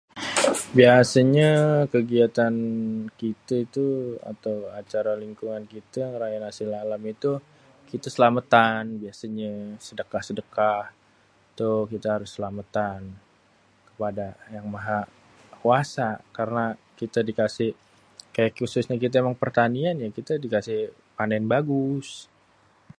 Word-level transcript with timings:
biasênyê 0.77 1.51
kegiatan 1.93 2.55
kitê 3.21 3.57
tuh 3.75 3.95
atau 4.31 4.55
acara 4.81 5.11
lingkungan 5.23 5.63
kitê 5.73 6.01
ngerayain 6.09 6.45
hasil 6.49 6.69
alam 6.83 7.01
itu 7.13 7.31
kitê 7.89 8.07
slamêtan 8.15 8.83
biasênyê 9.03 9.51
sedekah-sedekah 9.87 10.81
itu 11.51 11.69
kita 11.91 12.07
harus 12.15 12.31
slamêtan 12.35 12.99
kepada 13.87 14.25
yang 14.55 14.67
maha 14.75 14.99
kuasa 15.61 16.07
karna 16.37 16.65
kitê 16.99 17.19
dikasi 17.29 17.67
kaya 18.35 18.49
khusunyê 18.57 18.95
kita 19.03 19.15
emng 19.21 19.39
pertanian 19.43 19.95
ya 20.03 20.09
kita 20.17 20.33
dikasi 20.43 20.75
panen 21.17 21.43
bagus. 21.53 22.07